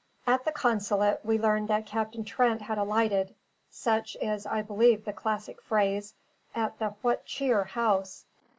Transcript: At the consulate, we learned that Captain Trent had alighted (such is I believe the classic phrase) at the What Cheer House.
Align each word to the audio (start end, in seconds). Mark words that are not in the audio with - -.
At 0.25 0.45
the 0.45 0.51
consulate, 0.51 1.19
we 1.23 1.37
learned 1.37 1.67
that 1.67 1.85
Captain 1.85 2.23
Trent 2.25 2.63
had 2.63 2.79
alighted 2.79 3.35
(such 3.69 4.17
is 4.19 4.47
I 4.47 4.63
believe 4.63 5.05
the 5.05 5.13
classic 5.13 5.61
phrase) 5.61 6.15
at 6.55 6.79
the 6.79 6.95
What 7.03 7.27
Cheer 7.27 7.65
House. 7.65 8.25